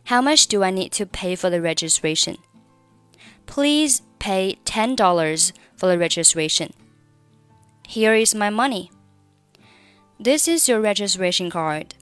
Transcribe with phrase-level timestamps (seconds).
[0.06, 2.36] How much do I need to pay for the registration?
[3.47, 6.70] Please pay ten dollars for the registration.
[7.88, 8.91] Here is my money.
[10.22, 11.94] This is your registration card.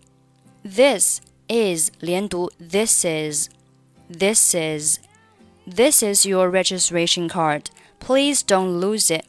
[0.64, 3.48] This is 连读 this is
[4.08, 4.98] this is
[5.66, 7.66] this is your registration card.
[7.98, 9.24] Please don't lose it.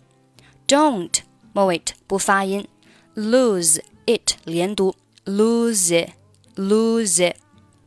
[0.67, 1.21] Don't
[1.53, 2.67] 末尾不发音
[3.15, 6.11] lose it 连读 lose it
[6.57, 7.37] lose it.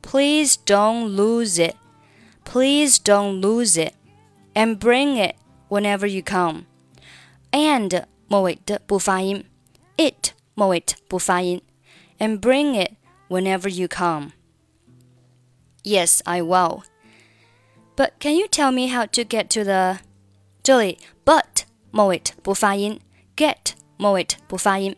[0.02, 1.76] Please don't lose it.
[2.44, 3.94] Please don't lose it.
[4.54, 5.36] And bring it
[5.68, 6.66] whenever you come.
[7.52, 9.44] And 末尾的不发音
[10.54, 11.62] ，it 末尾不发音，
[12.18, 12.92] and bring it
[13.28, 14.32] whenever you come.
[15.82, 16.82] Yes, I will.
[17.96, 20.00] But can you tell me how to get to the
[20.62, 23.00] 这里 but 末尾不发音，
[23.36, 24.96] get 末尾不发音。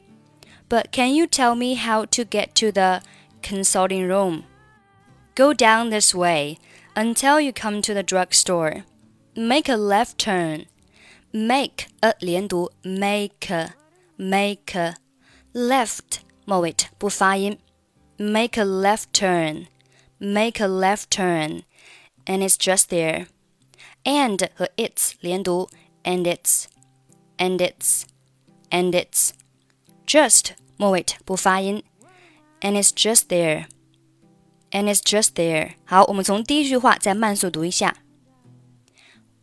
[0.68, 3.02] But can you tell me how to get to the
[3.42, 4.44] consulting room?
[5.34, 6.58] Go down this way
[6.94, 8.84] until you come to the drugstore.
[9.34, 10.66] Make a left turn
[11.32, 13.70] make a 连读 make
[14.16, 14.94] make
[15.56, 17.58] left 末尾不发音，
[18.16, 19.66] make a left turn
[20.18, 21.62] make a left turn
[22.24, 23.26] and it's just there
[24.04, 25.68] and 和 it's 连读
[26.04, 26.66] and it's
[27.38, 28.04] and it's
[28.70, 29.30] and it's
[30.06, 31.82] just 末尾不发音
[32.60, 33.66] and it's just there
[34.70, 37.96] and it's just there 好，我们从第一句话再慢速读一下。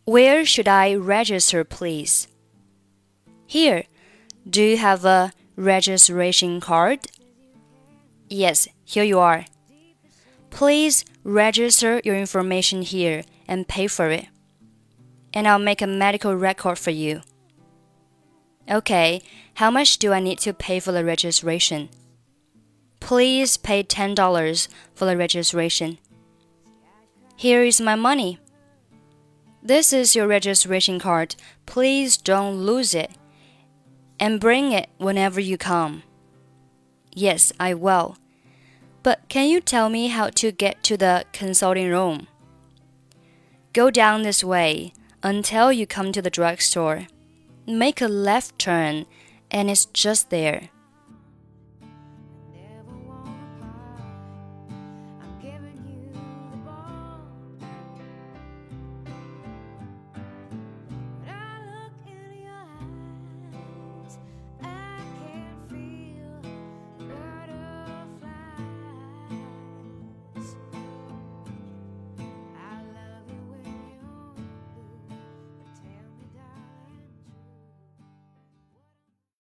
[0.09, 2.25] where should I register, please?
[3.47, 3.83] Here.
[4.49, 7.00] Do you have a registration card?
[8.28, 9.46] Yes, here you are.
[10.50, 14.26] Please register your information here and pay for it.
[15.32, 17.22] And I'll make a medical record for you.
[18.70, 19.20] Okay,
[19.54, 21.88] how much do I need to pay for the registration?
[23.00, 25.98] Please pay $10 for the registration.
[27.36, 28.38] Here is my money.
[29.62, 31.36] This is your registration card.
[31.66, 33.10] Please don't lose it.
[34.24, 36.02] And bring it whenever you come.
[37.12, 38.16] Yes, I will.
[39.02, 42.26] But can you tell me how to get to the consulting room?
[43.74, 47.06] Go down this way until you come to the drugstore.
[47.66, 49.04] Make a left turn,
[49.50, 50.70] and it's just there.